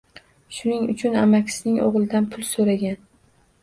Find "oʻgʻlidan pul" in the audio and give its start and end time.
1.87-2.53